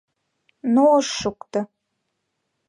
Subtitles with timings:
[0.73, 1.59] Но ыш шукто.